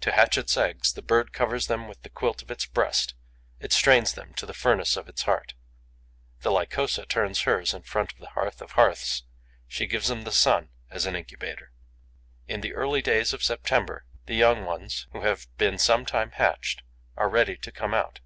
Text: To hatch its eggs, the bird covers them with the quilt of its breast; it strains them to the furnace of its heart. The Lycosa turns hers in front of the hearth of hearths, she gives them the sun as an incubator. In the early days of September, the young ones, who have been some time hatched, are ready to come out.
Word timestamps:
To 0.00 0.12
hatch 0.12 0.38
its 0.38 0.56
eggs, 0.56 0.94
the 0.94 1.02
bird 1.02 1.34
covers 1.34 1.66
them 1.66 1.86
with 1.86 2.00
the 2.00 2.08
quilt 2.08 2.40
of 2.40 2.50
its 2.50 2.64
breast; 2.64 3.12
it 3.60 3.70
strains 3.70 4.14
them 4.14 4.32
to 4.36 4.46
the 4.46 4.54
furnace 4.54 4.96
of 4.96 5.10
its 5.10 5.24
heart. 5.24 5.52
The 6.40 6.50
Lycosa 6.50 7.04
turns 7.04 7.42
hers 7.42 7.74
in 7.74 7.82
front 7.82 8.12
of 8.14 8.18
the 8.20 8.30
hearth 8.30 8.62
of 8.62 8.70
hearths, 8.72 9.24
she 9.68 9.84
gives 9.86 10.08
them 10.08 10.22
the 10.22 10.32
sun 10.32 10.70
as 10.88 11.04
an 11.04 11.14
incubator. 11.16 11.70
In 12.48 12.62
the 12.62 12.72
early 12.72 13.02
days 13.02 13.34
of 13.34 13.42
September, 13.44 14.06
the 14.24 14.36
young 14.36 14.64
ones, 14.64 15.06
who 15.12 15.20
have 15.20 15.46
been 15.58 15.76
some 15.76 16.06
time 16.06 16.30
hatched, 16.30 16.80
are 17.14 17.28
ready 17.28 17.58
to 17.58 17.70
come 17.70 17.92
out. 17.92 18.20